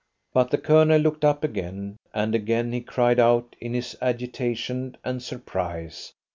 But 0.33 0.49
the 0.49 0.57
Colonel 0.57 0.99
looked 0.99 1.23
up 1.23 1.43
again, 1.43 1.97
and 2.11 2.33
again 2.33 2.71
he 2.71 2.81
cried 2.81 3.19
out 3.19 3.55
in 3.61 3.75
his 3.75 3.95
agitation 4.01 4.97
and 5.05 5.21
surprise. 5.21 6.13